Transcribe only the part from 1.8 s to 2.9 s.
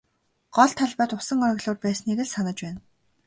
байсныг л санаж байна.